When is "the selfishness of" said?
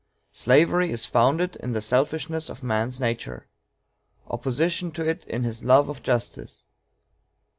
1.73-2.63